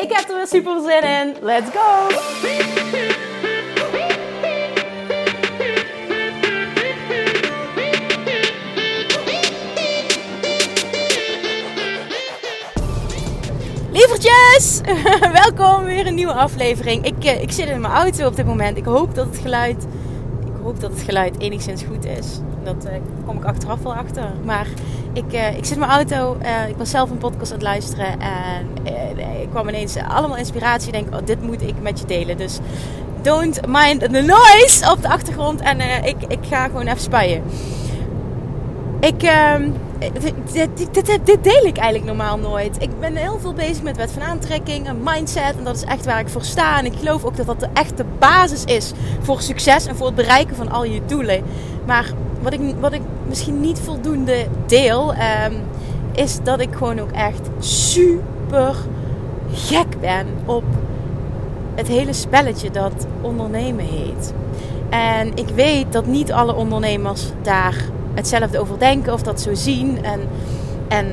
[0.00, 1.36] Ik heb er weer super zin in.
[1.40, 2.06] Let's go!
[13.92, 14.80] Lievertjes,
[15.42, 17.04] welkom weer een nieuwe aflevering.
[17.04, 18.76] Ik, eh, ik zit in mijn auto op dit moment.
[18.76, 19.86] Ik hoop dat het geluid,
[20.44, 22.40] ik hoop dat het geluid enigszins goed is.
[22.62, 22.92] Dat uh,
[23.26, 24.32] kom ik achteraf wel achter.
[24.44, 24.66] Maar
[25.12, 26.36] ik, uh, ik zit in mijn auto.
[26.68, 28.66] ik was zelf een podcast aan het luisteren en
[29.40, 30.92] ik kwam ineens allemaal inspiratie.
[30.92, 32.36] Denk, oh, dit moet ik met je delen.
[32.36, 32.58] Dus
[33.22, 37.42] don't mind the noise op de achtergrond en ik, ik ga gewoon even spuien.
[39.00, 39.70] Ik ehm,
[40.52, 42.82] dit, dit, dit, deel ik eigenlijk normaal nooit.
[42.82, 45.56] Ik ben heel veel bezig met wet van aantrekking en mindset.
[45.56, 46.78] En dat is echt waar ik voor sta.
[46.78, 50.14] En ik geloof ook dat dat de echte basis is voor succes en voor het
[50.14, 51.42] bereiken van al je doelen.
[51.86, 55.54] Maar wat ik, wat ik misschien niet voldoende deel, um,
[56.12, 58.74] is dat ik gewoon ook echt super
[59.52, 60.64] gek ben op
[61.74, 64.32] het hele spelletje dat ondernemen heet.
[64.88, 70.04] En ik weet dat niet alle ondernemers daar hetzelfde over denken of dat zo zien.
[70.04, 70.20] En,
[70.88, 71.06] en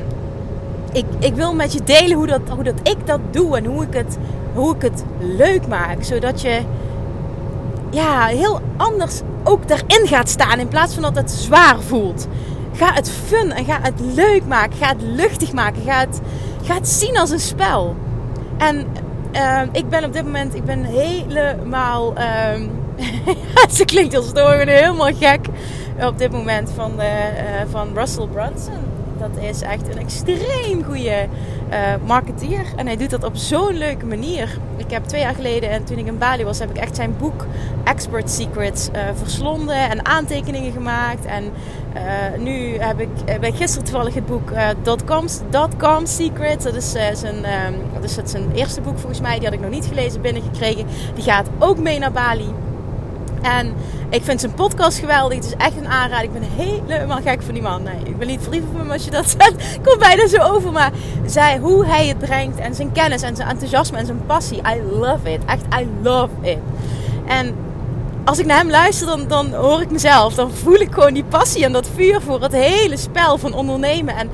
[0.92, 3.82] ik, ik wil met je delen hoe dat, hoe dat ik dat doe en hoe
[3.82, 4.18] ik, het,
[4.54, 6.02] hoe ik het leuk maak.
[6.02, 6.60] Zodat je
[7.90, 12.26] ja, heel anders ook daarin gaat staan in plaats van dat het zwaar voelt.
[12.72, 14.76] Ga het fun en ga het leuk maken.
[14.78, 15.82] Ga het luchtig maken.
[15.82, 16.20] Ga het,
[16.62, 17.96] ga het zien als een spel.
[18.58, 18.86] En
[19.32, 22.60] uh, ik ben op dit moment, ik ben helemaal, uh,
[23.70, 25.46] ze klinkt als stoer, helemaal gek
[26.00, 28.87] op dit moment van, de, uh, van Russell Brunson.
[29.18, 31.26] Dat is echt een extreem goede
[31.70, 32.64] uh, marketeer.
[32.76, 34.58] En hij doet dat op zo'n leuke manier.
[34.76, 37.14] Ik heb twee jaar geleden, en toen ik in Bali was, heb ik echt zijn
[37.18, 37.46] boek
[37.84, 41.24] Expert Secrets uh, verslonden en aantekeningen gemaakt.
[41.24, 41.44] En
[42.42, 43.08] nu heb ik,
[43.40, 44.52] ik gisteren toevallig het boek
[45.06, 45.26] .com,
[45.78, 46.64] .com Secrets.
[46.64, 49.34] Dat is, zijn, um, dat is zijn eerste boek volgens mij.
[49.34, 50.86] Die had ik nog niet gelezen, binnengekregen.
[51.14, 52.48] Die gaat ook mee naar Bali.
[53.42, 53.74] En
[54.10, 55.36] ik vind zijn podcast geweldig.
[55.36, 56.24] Het is echt een aanrader.
[56.24, 57.82] Ik ben helemaal gek van die man.
[57.82, 59.78] Nee, ik ben niet verliefd op hem als je dat zegt.
[59.84, 60.72] Komt bijna zo over.
[60.72, 60.92] Maar
[61.26, 64.58] zij, hoe hij het brengt en zijn kennis en zijn enthousiasme en zijn passie.
[64.58, 65.40] I love it.
[65.46, 66.58] Echt, I love it.
[67.26, 67.54] En
[68.24, 70.34] als ik naar hem luister, dan, dan hoor ik mezelf.
[70.34, 74.16] Dan voel ik gewoon die passie en dat vuur voor het hele spel van ondernemen.
[74.16, 74.30] En,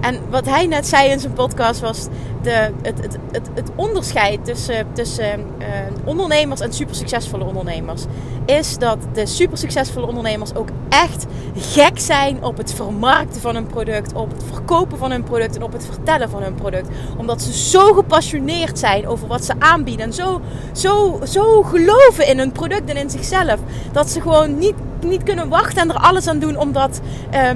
[0.00, 2.06] en wat hij net zei in zijn podcast was
[2.42, 5.66] de, het, het, het, het onderscheid tussen, tussen uh,
[6.04, 8.04] ondernemers en super succesvolle ondernemers
[8.48, 11.26] is dat de super succesvolle ondernemers ook echt
[11.56, 15.62] gek zijn op het vermarkten van hun product, op het verkopen van hun product en
[15.62, 16.88] op het vertellen van hun product.
[17.16, 20.40] Omdat ze zo gepassioneerd zijn over wat ze aanbieden en zo,
[20.72, 23.60] zo, zo geloven in hun product en in zichzelf,
[23.92, 27.00] dat ze gewoon niet, niet kunnen wachten en er alles aan doen om dat
[27.34, 27.50] uh,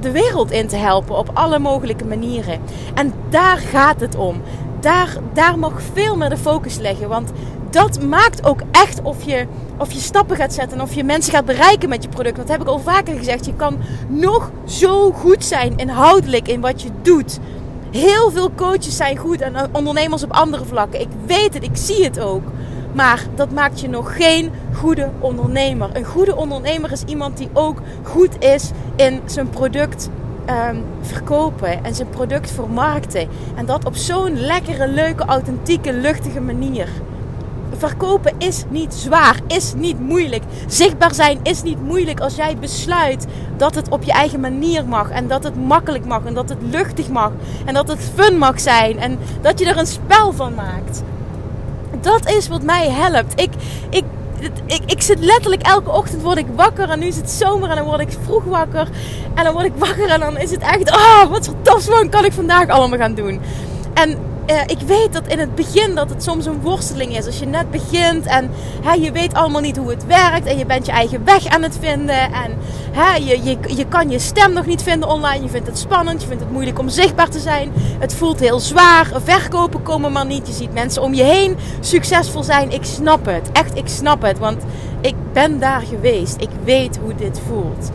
[0.00, 2.60] de wereld in te helpen op alle mogelijke manieren.
[2.94, 4.42] En daar gaat het om.
[4.80, 7.08] Daar, daar mag veel meer de focus liggen.
[7.08, 7.30] Want
[7.70, 9.46] dat maakt ook echt of je,
[9.78, 10.78] of je stappen gaat zetten.
[10.78, 12.36] En of je mensen gaat bereiken met je product.
[12.36, 13.46] Dat heb ik al vaker gezegd.
[13.46, 17.38] Je kan nog zo goed zijn inhoudelijk in wat je doet.
[17.90, 21.00] Heel veel coaches zijn goed en ondernemers op andere vlakken.
[21.00, 22.42] Ik weet het, ik zie het ook.
[22.96, 25.90] Maar dat maakt je nog geen goede ondernemer.
[25.92, 30.10] Een goede ondernemer is iemand die ook goed is in zijn product
[30.70, 33.28] um, verkopen en zijn product vermarkten.
[33.54, 36.88] En dat op zo'n lekkere, leuke, authentieke, luchtige manier.
[37.76, 40.42] Verkopen is niet zwaar, is niet moeilijk.
[40.66, 43.26] Zichtbaar zijn is niet moeilijk als jij besluit
[43.56, 45.10] dat het op je eigen manier mag.
[45.10, 46.24] En dat het makkelijk mag.
[46.24, 47.32] En dat het luchtig mag.
[47.64, 48.98] En dat het fun mag zijn.
[48.98, 51.02] En dat je er een spel van maakt.
[52.06, 53.40] Dat is wat mij helpt.
[53.40, 53.50] Ik,
[53.90, 54.04] ik
[54.66, 56.90] ik, ik zit letterlijk elke ochtend word ik wakker.
[56.90, 58.88] En nu is het zomer en dan word ik vroeg wakker.
[59.34, 60.90] En dan word ik wakker en dan is het echt...
[60.90, 63.40] Oh, wat fantastisch kan ik vandaag allemaal gaan doen.
[63.94, 64.18] En
[64.50, 67.26] uh, ik weet dat in het begin dat het soms een worsteling is.
[67.26, 68.50] Als je net begint en
[68.82, 70.46] hè, je weet allemaal niet hoe het werkt.
[70.46, 72.32] En je bent je eigen weg aan het vinden.
[72.32, 72.52] En
[72.92, 75.42] hè, je, je, je kan je stem nog niet vinden online.
[75.42, 76.20] Je vindt het spannend.
[76.20, 77.72] Je vindt het moeilijk om zichtbaar te zijn.
[77.98, 79.10] Het voelt heel zwaar.
[79.24, 80.46] Verkopen komen maar niet.
[80.46, 82.72] Je ziet mensen om je heen succesvol zijn.
[82.72, 83.52] Ik snap het.
[83.52, 84.38] Echt, ik snap het.
[84.38, 84.62] Want
[85.00, 86.36] ik ben daar geweest.
[86.40, 87.90] Ik weet hoe dit voelt.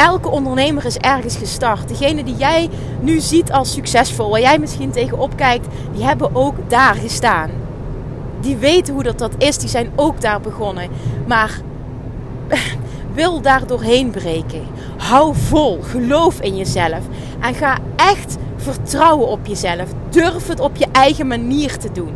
[0.00, 1.88] Elke ondernemer is ergens gestart.
[1.88, 2.68] Degene die jij
[3.00, 7.50] nu ziet als succesvol, waar jij misschien tegenop kijkt, die hebben ook daar gestaan.
[8.40, 9.58] die weten hoe dat, dat is.
[9.58, 10.88] Die zijn ook daar begonnen.
[11.26, 11.60] Maar
[13.14, 14.62] wil daar doorheen breken.
[14.96, 15.78] Hou vol.
[15.82, 17.00] Geloof in jezelf.
[17.40, 19.88] En ga echt vertrouwen op jezelf.
[20.10, 22.14] Durf het op je eigen manier te doen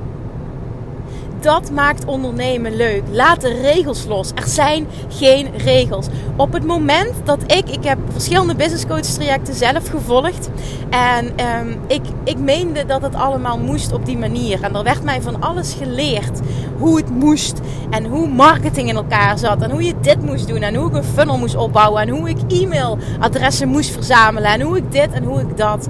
[1.45, 3.03] dat maakt ondernemen leuk.
[3.11, 4.31] Laat de regels los.
[4.35, 6.07] Er zijn geen regels.
[6.37, 10.51] Op het moment dat ik, ik heb verschillende business coach trajecten zelf gevolgd.
[10.91, 14.63] En um, ik, ik meende dat het allemaal moest op die manier.
[14.63, 16.41] En er werd mij van alles geleerd.
[16.79, 17.61] Hoe het moest.
[17.91, 19.63] En hoe marketing in elkaar zat.
[19.63, 20.63] En hoe je dit moest doen.
[20.63, 22.03] En hoe ik een funnel moest opbouwen.
[22.03, 24.51] En hoe ik e-mailadressen moest verzamelen.
[24.51, 25.89] En hoe ik dit en hoe ik dat.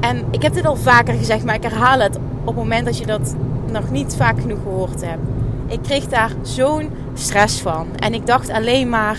[0.00, 2.98] En ik heb dit al vaker gezegd, maar ik herhaal het op het moment dat
[2.98, 3.34] je dat
[3.70, 5.18] nog niet vaak genoeg gehoord heb.
[5.66, 7.86] Ik kreeg daar zo'n stress van.
[7.96, 9.18] En ik dacht alleen maar: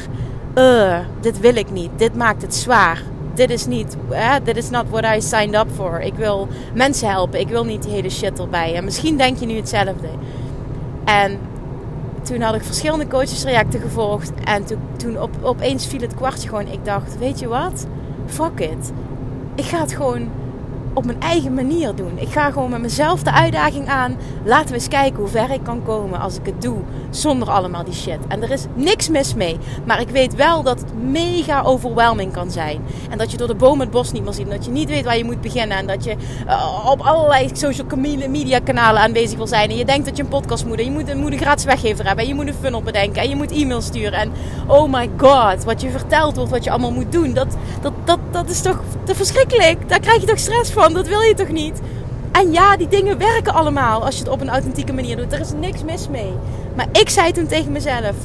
[0.55, 1.89] uh, dit wil ik niet.
[1.95, 3.01] Dit maakt het zwaar.
[3.33, 3.97] Dit is niet,
[4.43, 6.01] dit is not what I signed up for.
[6.01, 7.39] Ik wil mensen helpen.
[7.39, 8.75] Ik wil niet die hele shit erbij.
[8.75, 10.09] En misschien denk je nu hetzelfde.
[11.05, 11.39] En
[12.23, 14.31] toen had ik verschillende coachestrajecten gevolgd.
[14.43, 16.67] En toen, toen op, opeens viel het kwartje gewoon.
[16.67, 17.87] Ik dacht, weet je wat?
[18.25, 18.91] Fuck it.
[19.55, 20.29] Ik ga het gewoon
[20.93, 22.11] op mijn eigen manier doen.
[22.15, 24.17] Ik ga gewoon met mezelf de uitdaging aan.
[24.43, 26.77] Laten we eens kijken hoe ver ik kan komen als ik het doe
[27.09, 28.17] zonder allemaal die shit.
[28.27, 29.57] En er is niks mis mee.
[29.85, 32.81] Maar ik weet wel dat het mega overwhelming kan zijn.
[33.09, 34.49] En dat je door de boom het bos niet meer ziet.
[34.49, 35.77] Dat je niet weet waar je moet beginnen.
[35.77, 36.15] En dat je
[36.47, 37.87] uh, op allerlei social
[38.29, 39.69] media kanalen aanwezig wil zijn.
[39.69, 40.77] En je denkt dat je een podcast moet.
[40.77, 42.23] En je moet, moet een gratis weggever hebben.
[42.23, 43.21] En je moet een funnel bedenken.
[43.21, 44.19] En je moet e-mail sturen.
[44.19, 44.31] En
[44.67, 47.33] oh my god, wat je vertelt wordt, wat je allemaal moet doen.
[47.33, 47.47] Dat,
[47.81, 49.89] dat, dat, dat is toch te verschrikkelijk.
[49.89, 50.78] Daar krijg je toch stress van.
[50.87, 51.81] Dat wil je toch niet?
[52.31, 55.33] En ja, die dingen werken allemaal als je het op een authentieke manier doet.
[55.33, 56.31] Er is niks mis mee.
[56.75, 58.15] Maar ik zei toen tegen mezelf: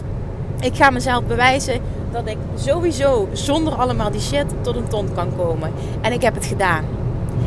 [0.60, 1.80] ik ga mezelf bewijzen
[2.12, 5.72] dat ik sowieso zonder allemaal die shit tot een ton kan komen.
[6.00, 6.84] En ik heb het gedaan.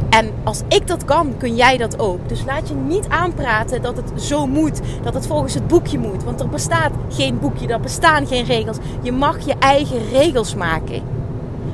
[0.10, 2.30] En als ik dat kan, kun jij dat ook.
[2.30, 6.24] Dus laat je niet aanpraten dat het zo moet, dat het volgens het boekje moet.
[6.24, 8.78] Want er bestaat geen boekje, er bestaan geen regels.
[9.02, 11.17] Je mag je eigen regels maken.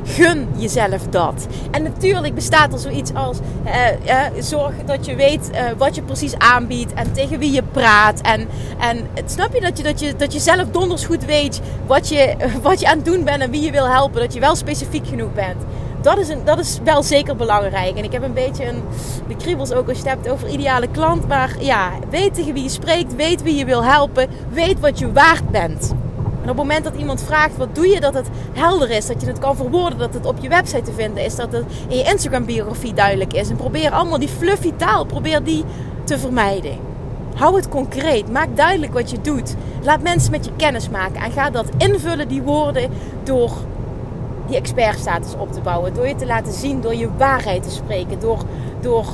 [0.03, 1.47] Gun jezelf dat.
[1.71, 6.38] En natuurlijk bestaat er zoiets als uh, zorg dat je weet uh, wat je precies
[6.38, 8.21] aanbiedt en tegen wie je praat.
[8.21, 8.47] En,
[8.79, 12.35] en snap je dat, je dat je dat je zelf donders goed weet wat je,
[12.61, 14.21] wat je aan het doen bent en wie je wil helpen.
[14.21, 15.57] Dat je wel specifiek genoeg bent.
[16.01, 17.97] Dat is, een, dat is wel zeker belangrijk.
[17.97, 18.83] En ik heb een beetje een,
[19.27, 21.27] de kriebels ook als je het hebt over ideale klant.
[21.27, 25.11] Maar ja, weet tegen wie je spreekt, weet wie je wil helpen, weet wat je
[25.11, 25.93] waard bent.
[26.44, 29.22] En op het moment dat iemand vraagt wat doe je, dat het helder is, dat
[29.22, 31.98] je het kan verwoorden, dat het op je website te vinden is, dat het in
[31.98, 33.50] je Instagram biografie duidelijk is.
[33.50, 35.63] En probeer allemaal die fluffy taal, probeer die
[36.04, 36.78] te vermijden.
[37.36, 39.56] Hou het concreet, maak duidelijk wat je doet.
[39.84, 42.90] Laat mensen met je kennis maken en ga dat invullen, die woorden,
[43.24, 43.51] door
[44.48, 45.94] die expertstatus op te bouwen.
[45.94, 48.44] Door je te laten zien, door je waarheid te spreken, door,
[48.81, 49.06] door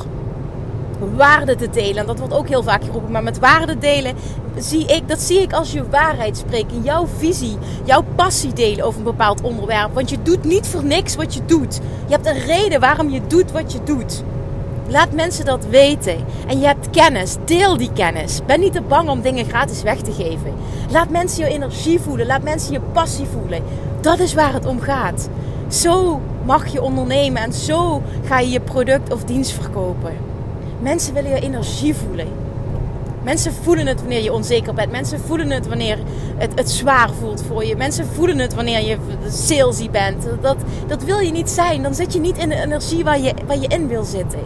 [1.16, 1.98] waarde te delen.
[1.98, 3.12] En dat wordt ook heel vaak geroepen.
[3.12, 4.16] Maar met waarde delen
[4.58, 6.82] zie ik, dat zie ik als je waarheid spreken.
[6.84, 9.94] Jouw visie, jouw passie delen over een bepaald onderwerp.
[9.94, 11.80] Want je doet niet voor niks wat je doet.
[12.06, 14.24] Je hebt een reden waarom je doet wat je doet.
[14.88, 16.26] Laat mensen dat weten.
[16.48, 17.36] En je hebt kennis.
[17.46, 18.40] Deel die kennis.
[18.46, 20.54] Ben niet te bang om dingen gratis weg te geven.
[20.92, 22.26] Laat mensen je energie voelen.
[22.26, 23.64] Laat mensen je passie voelen.
[24.02, 25.30] Dat is waar het om gaat.
[25.68, 30.29] Zo mag je ondernemen en zo ga je je product of dienst verkopen.
[30.80, 32.28] Mensen willen je energie voelen.
[33.24, 34.92] Mensen voelen het wanneer je onzeker bent.
[34.92, 35.98] Mensen voelen het wanneer
[36.38, 37.76] het, het zwaar voelt voor je.
[37.76, 38.98] Mensen voelen het wanneer je
[39.30, 40.28] salesy bent.
[40.42, 40.58] Dat,
[40.88, 41.84] dat wil je niet zijn.
[41.84, 44.40] Dan zit je niet in de energie waar je, waar je in wil zitten.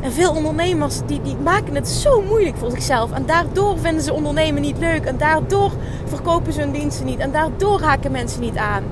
[0.00, 3.12] En veel ondernemers die, die maken het zo moeilijk voor zichzelf.
[3.12, 5.04] En daardoor vinden ze ondernemen niet leuk.
[5.04, 5.72] En daardoor
[6.04, 7.18] verkopen ze hun diensten niet.
[7.18, 8.82] En daardoor haken mensen niet aan.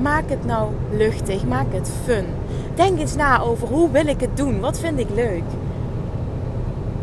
[0.00, 1.44] Maak het nou luchtig.
[1.44, 2.24] Maak het fun.
[2.80, 4.60] Denk eens na over hoe wil ik het doen?
[4.60, 5.42] Wat vind ik leuk?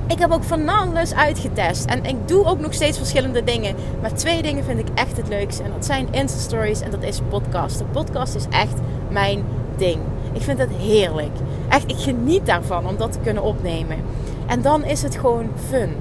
[0.07, 1.85] Ik heb ook van alles uitgetest.
[1.85, 3.75] En ik doe ook nog steeds verschillende dingen.
[4.01, 5.63] Maar twee dingen vind ik echt het leukste.
[5.63, 7.77] En dat zijn Insta Stories en dat is podcast.
[7.77, 8.73] De podcast is echt
[9.09, 9.43] mijn
[9.75, 9.97] ding.
[10.33, 11.35] Ik vind het heerlijk.
[11.69, 13.97] Echt, ik geniet daarvan om dat te kunnen opnemen.
[14.45, 15.95] En dan is het gewoon fun.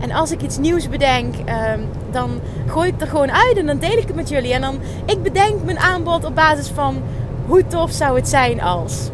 [0.00, 2.30] En als ik iets nieuws bedenk, ehm, dan
[2.66, 4.52] gooi ik er gewoon uit en dan deel ik het met jullie.
[4.52, 7.02] En dan, ik bedenk mijn aanbod op basis van
[7.46, 9.10] hoe tof zou het zijn als.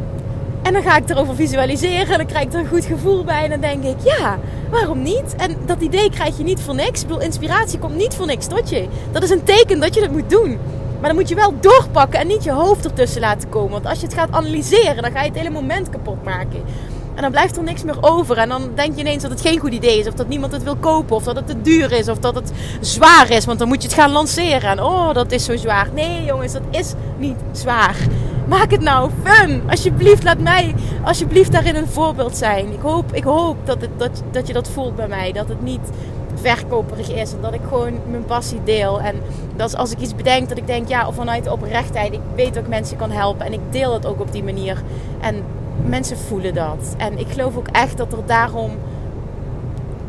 [0.68, 3.44] En dan ga ik erover visualiseren en dan krijg ik er een goed gevoel bij.
[3.44, 4.38] En dan denk ik, ja,
[4.70, 5.34] waarom niet?
[5.36, 7.00] En dat idee krijg je niet voor niks.
[7.00, 8.88] Ik bedoel, inspiratie komt niet voor niks tot je.
[9.12, 10.58] Dat is een teken dat je het moet doen.
[11.00, 13.70] Maar dan moet je wel doorpakken en niet je hoofd ertussen laten komen.
[13.70, 16.62] Want als je het gaat analyseren, dan ga je het hele moment kapot maken.
[17.14, 18.36] En dan blijft er niks meer over.
[18.36, 20.06] En dan denk je ineens dat het geen goed idee is.
[20.06, 21.16] Of dat niemand het wil kopen.
[21.16, 22.08] Of dat het te duur is.
[22.08, 23.44] Of dat het zwaar is.
[23.44, 24.70] Want dan moet je het gaan lanceren.
[24.70, 25.88] En oh, dat is zo zwaar.
[25.94, 27.96] Nee jongens, dat is niet zwaar.
[28.48, 29.62] Maak het nou fun.
[29.70, 32.72] Alsjeblieft, laat mij alsjeblieft daarin een voorbeeld zijn.
[32.72, 35.32] Ik hoop, ik hoop dat, het, dat, dat je dat voelt bij mij.
[35.32, 35.90] Dat het niet
[36.34, 37.32] verkoperig is.
[37.32, 39.00] En dat ik gewoon mijn passie deel.
[39.00, 39.16] En
[39.56, 42.12] dat als ik iets bedenk, dat ik denk, ja, vanuit de oprechtheid.
[42.12, 43.46] Ik weet dat ik mensen kan helpen.
[43.46, 44.82] En ik deel het ook op die manier.
[45.20, 45.42] En
[45.86, 46.94] mensen voelen dat.
[46.96, 48.70] En ik geloof ook echt dat er daarom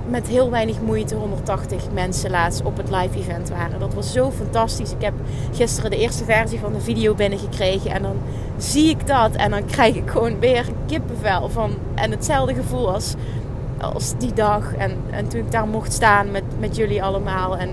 [0.10, 3.80] met heel weinig moeite 180 mensen laatst op het live event waren.
[3.80, 4.92] Dat was zo fantastisch.
[4.92, 5.14] Ik heb
[5.54, 7.92] gisteren de eerste versie van de video binnengekregen.
[7.92, 8.16] En dan
[8.58, 9.36] zie ik dat.
[9.36, 11.72] En dan krijg ik gewoon weer kippenvel van.
[11.96, 13.14] En hetzelfde gevoel als,
[13.78, 14.76] als die dag.
[14.76, 17.58] En, en toen ik daar mocht staan met, met jullie allemaal.
[17.58, 17.70] En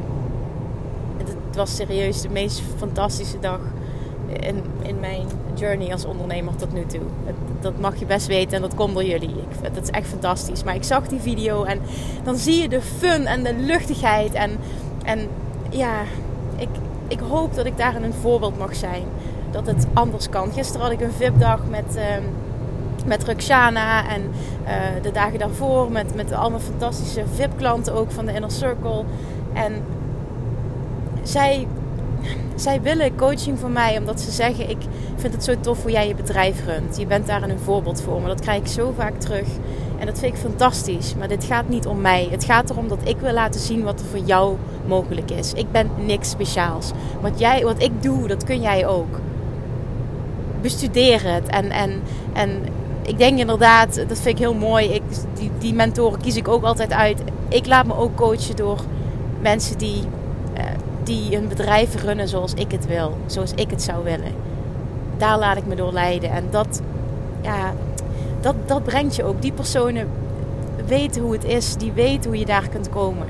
[1.16, 3.60] het was serieus de meest fantastische dag
[4.40, 5.26] in, in mijn
[5.58, 7.00] journey als ondernemer tot nu toe.
[7.60, 9.28] Dat, mag je best weten en dat komt door jullie.
[9.28, 10.64] Ik, dat is echt fantastisch.
[10.64, 11.80] Maar ik zag die video en
[12.24, 14.32] dan zie je de fun en de luchtigheid.
[14.32, 14.50] En,
[15.04, 15.28] en
[15.70, 16.00] ja,
[16.56, 16.68] ik,
[17.08, 19.02] ik hoop dat ik daarin een voorbeeld mag zijn.
[19.50, 20.52] Dat het anders kan.
[20.52, 22.02] Gisteren had ik een VIP-dag met, uh,
[23.06, 24.08] met Ruxana.
[24.08, 29.04] En uh, de dagen daarvoor met, met allemaal fantastische VIP-klanten ook van de Inner Circle.
[29.52, 29.82] En
[31.22, 31.66] zij
[32.54, 34.82] zij willen coaching van mij omdat ze zeggen: Ik
[35.16, 36.96] vind het zo tof hoe jij je bedrijf runt.
[36.96, 38.20] Je bent daar een voorbeeld voor.
[38.20, 39.46] Maar dat krijg ik zo vaak terug.
[39.98, 41.14] En dat vind ik fantastisch.
[41.14, 42.28] Maar dit gaat niet om mij.
[42.30, 44.56] Het gaat erom dat ik wil laten zien wat er voor jou
[44.86, 45.52] mogelijk is.
[45.52, 46.90] Ik ben niks speciaals.
[47.20, 49.20] Wat, jij, wat ik doe, dat kun jij ook.
[50.60, 51.46] Bestudeer het.
[51.48, 52.02] En, en,
[52.32, 52.62] en
[53.02, 54.86] ik denk inderdaad, dat vind ik heel mooi.
[54.88, 55.02] Ik,
[55.34, 57.22] die, die mentoren kies ik ook altijd uit.
[57.48, 58.80] Ik laat me ook coachen door
[59.40, 60.02] mensen die
[61.06, 64.32] die een bedrijf runnen zoals ik het wil, zoals ik het zou willen.
[65.16, 66.30] Daar laat ik me door leiden.
[66.30, 66.80] En dat,
[67.40, 67.72] ja,
[68.40, 69.42] dat, dat brengt je ook.
[69.42, 70.08] Die personen
[70.86, 73.26] weten hoe het is, die weten hoe je daar kunt komen.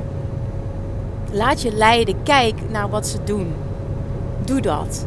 [1.33, 3.55] Laat je leiden, kijk naar wat ze doen.
[4.45, 5.07] Doe dat.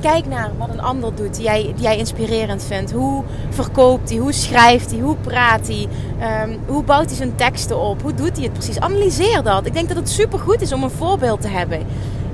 [0.00, 2.92] Kijk naar wat een ander doet die jij, die jij inspirerend vindt.
[2.92, 4.18] Hoe verkoopt hij?
[4.18, 5.00] Hoe schrijft hij?
[5.00, 5.88] Hoe praat hij?
[6.20, 8.02] Ehm, hoe bouwt hij zijn teksten op?
[8.02, 8.80] Hoe doet hij het precies?
[8.80, 9.66] Analyseer dat.
[9.66, 11.86] Ik denk dat het super goed is om een voorbeeld te hebben.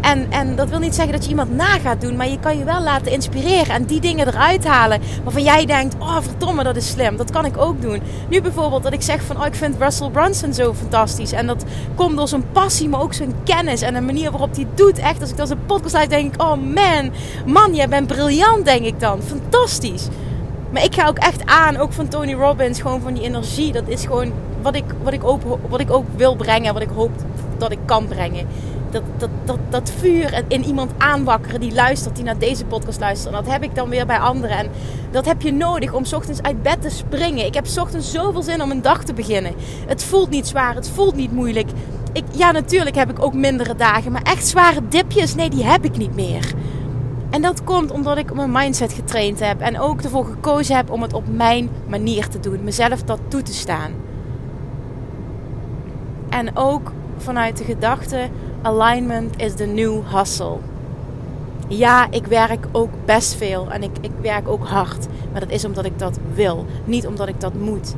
[0.02, 2.58] En, en dat wil niet zeggen dat je iemand na gaat doen, maar je kan
[2.58, 6.76] je wel laten inspireren en die dingen eruit halen waarvan jij denkt: oh verdomme, dat
[6.76, 7.16] is slim.
[7.16, 8.02] Dat kan ik ook doen.
[8.28, 11.32] Nu bijvoorbeeld dat ik zeg van: oh, ik vind Russell Brunson zo fantastisch.
[11.32, 14.66] En dat komt door zijn passie, maar ook zijn kennis en de manier waarop hij
[14.74, 14.98] doet.
[14.98, 17.12] Echt, als ik dan zijn podcast uit denk ik: oh man,
[17.46, 19.20] man, jij bent briljant, denk ik dan.
[19.22, 20.08] Fantastisch.
[20.70, 23.72] Maar ik ga ook echt aan, ook van Tony Robbins, gewoon van die energie.
[23.72, 24.32] Dat is gewoon
[24.62, 27.10] wat ik, wat ik, ook, wat ik ook wil brengen, wat ik hoop
[27.58, 28.46] dat ik kan brengen
[28.92, 33.34] dat, dat, dat, dat vuur in iemand aanwakkeren die luistert, die naar deze podcast luistert.
[33.34, 34.56] En dat heb ik dan weer bij anderen.
[34.56, 34.70] En
[35.10, 37.46] dat heb je nodig om ochtends uit bed te springen.
[37.46, 39.54] Ik heb ochtends zoveel zin om een dag te beginnen.
[39.86, 41.70] Het voelt niet zwaar, het voelt niet moeilijk.
[42.12, 45.84] Ik, ja, natuurlijk heb ik ook mindere dagen, maar echt zware dipjes, nee, die heb
[45.84, 46.52] ik niet meer.
[47.30, 51.02] En dat komt omdat ik mijn mindset getraind heb en ook ervoor gekozen heb om
[51.02, 53.92] het op mijn manier te doen, mezelf dat toe te staan.
[56.28, 58.28] En ook vanuit de gedachte
[58.62, 60.58] alignment is the new hustle.
[61.68, 65.06] Ja, ik werk ook best veel en ik, ik werk ook hard.
[65.32, 67.94] Maar dat is omdat ik dat wil, niet omdat ik dat moet.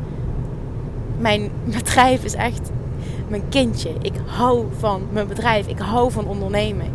[1.18, 2.70] Mijn bedrijf is echt
[3.28, 3.90] mijn kindje.
[4.02, 5.66] Ik hou van mijn bedrijf.
[5.66, 6.86] Ik hou van ondernemen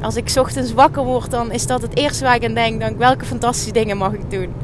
[0.00, 2.80] als ik ochtends wakker word, dan is dat het eerste waar ik aan denk.
[2.80, 4.54] Dan, welke fantastische dingen mag ik doen?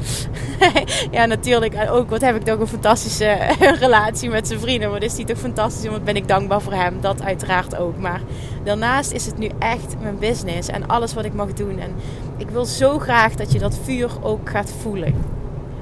[1.11, 1.73] ja, natuurlijk.
[1.73, 3.37] En ook, wat heb ik toch een fantastische
[3.85, 4.91] relatie met zijn vrienden.
[4.91, 5.85] Wat is die toch fantastisch?
[5.85, 7.01] En wat ben ik dankbaar voor hem.
[7.01, 7.97] Dat uiteraard ook.
[7.97, 8.21] Maar
[8.63, 10.69] daarnaast is het nu echt mijn business.
[10.69, 11.79] En alles wat ik mag doen.
[11.79, 11.91] En
[12.37, 15.15] ik wil zo graag dat je dat vuur ook gaat voelen.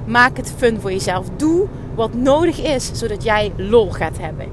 [0.04, 1.26] Maak het fun voor jezelf.
[1.36, 4.46] Doe wat nodig is, zodat jij lol gaat hebben.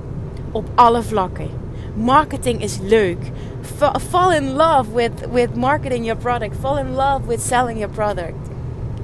[0.51, 1.60] Op alle vlakken.
[2.01, 3.31] Marketing is leuk
[4.09, 6.55] fall in love with, with marketing your product.
[6.55, 8.49] Fall in love with selling your product.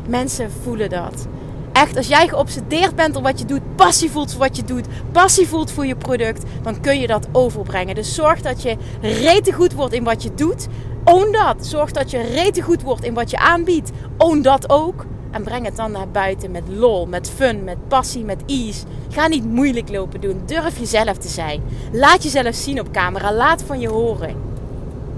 [0.08, 1.27] Mensen voelen dat.
[1.72, 4.86] Echt, als jij geobsedeerd bent door wat je doet, passie voelt voor wat je doet,
[5.12, 7.96] passie voelt voor je product, dan kun je dat overbrengen.
[7.96, 10.68] Dus zorg dat je rete goed wordt in wat je doet.
[11.04, 11.66] Own dat.
[11.66, 13.92] Zorg dat je rete goed wordt in wat je aanbiedt.
[14.18, 15.06] Own dat ook.
[15.32, 18.84] En breng het dan naar buiten met lol, met fun, met passie, met ease.
[19.10, 20.42] Ga niet moeilijk lopen doen.
[20.46, 21.62] Durf jezelf te zijn.
[21.92, 23.34] Laat jezelf zien op camera.
[23.34, 24.36] Laat van je horen.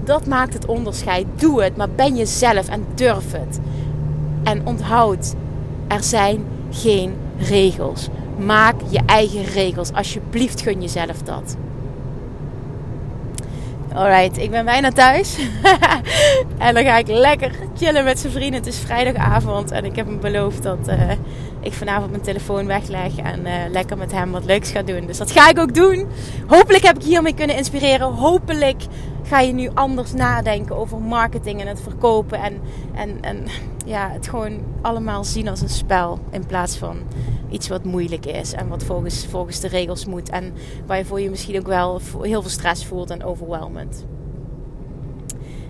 [0.04, 1.26] Dat maakt het onderscheid.
[1.36, 3.58] Doe het, maar ben jezelf en durf het.
[4.42, 5.34] En onthoud,
[5.88, 8.08] er zijn geen regels.
[8.38, 9.92] Maak je eigen regels.
[9.92, 11.56] Alsjeblieft gun jezelf dat.
[13.94, 15.38] Alright, ik ben bijna thuis.
[16.58, 18.60] en dan ga ik lekker chillen met zijn vrienden.
[18.60, 21.10] Het is vrijdagavond en ik heb hem beloofd dat uh,
[21.60, 25.06] ik vanavond mijn telefoon wegleg en uh, lekker met hem wat leuks ga doen.
[25.06, 26.06] Dus dat ga ik ook doen.
[26.46, 28.06] Hopelijk heb ik hiermee kunnen inspireren.
[28.06, 28.82] Hopelijk
[29.30, 32.38] ga je nu anders nadenken over marketing en het verkopen.
[32.38, 32.60] En,
[32.94, 33.44] en, en
[33.86, 36.18] ja, het gewoon allemaal zien als een spel.
[36.30, 36.96] In plaats van
[37.50, 38.52] iets wat moeilijk is.
[38.52, 40.28] En wat volgens, volgens de regels moet.
[40.28, 40.52] En
[40.86, 44.04] waarvoor je misschien ook wel heel veel stress voelt en overwhelmend.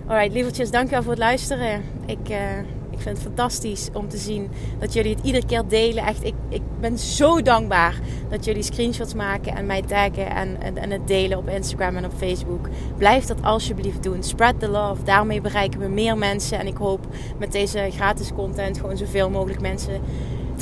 [0.07, 1.81] Alright, lievertjes, dankjewel voor het luisteren.
[2.05, 2.29] Ik...
[2.29, 6.05] Ik vind het fantastisch om te zien dat jullie het iedere keer delen.
[6.05, 10.77] Echt, ik, ik ben zo dankbaar dat jullie screenshots maken en mij taggen en, en,
[10.77, 12.69] en het delen op Instagram en op Facebook.
[12.97, 14.23] Blijf dat alsjeblieft doen.
[14.23, 15.03] Spread the love.
[15.03, 16.59] Daarmee bereiken we meer mensen.
[16.59, 20.01] En ik hoop met deze gratis content gewoon zoveel mogelijk mensen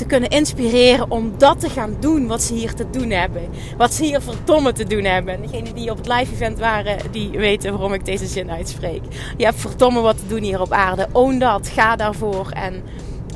[0.00, 3.48] te kunnen inspireren om dat te gaan doen wat ze hier te doen hebben.
[3.76, 5.34] Wat ze hier verdomme te doen hebben.
[5.34, 9.02] En degenen die op het live event waren, die weten waarom ik deze zin uitspreek.
[9.36, 11.08] Je hebt verdomme wat te doen hier op aarde.
[11.12, 11.68] Own dat.
[11.68, 12.50] Ga daarvoor.
[12.50, 12.82] En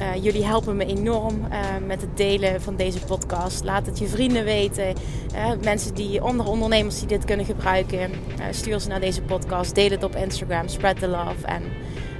[0.01, 3.65] uh, jullie helpen me enorm uh, met het delen van deze podcast.
[3.65, 4.95] Laat het je vrienden weten.
[5.35, 8.11] Uh, mensen die, andere ondernemers die dit kunnen gebruiken.
[8.51, 9.75] stuur ze naar deze podcast.
[9.75, 10.69] Deel het op Instagram.
[10.69, 11.47] Spread the love.
[11.47, 11.63] En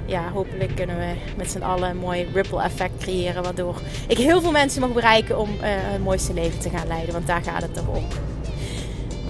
[0.05, 3.43] ja, hopelijk kunnen we met z'n allen een mooi ripple effect creëren.
[3.43, 7.13] Waardoor ik heel veel mensen mag bereiken om uh, het mooiste leven te gaan leiden.
[7.13, 8.07] Want daar gaat het toch om.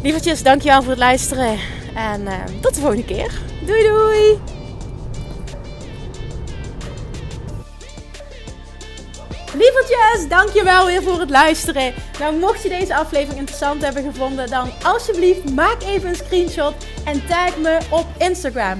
[0.02, 1.58] Lievertjes, dankjewel voor het luisteren.
[1.96, 3.42] En uh, tot de volgende keer.
[3.66, 4.40] Doei doei!
[9.58, 11.94] Lievertjes, dankjewel weer voor het luisteren.
[12.20, 16.74] Nou, mocht je deze aflevering interessant hebben gevonden, dan alsjeblieft maak even een screenshot
[17.06, 18.80] en tag me op Instagram.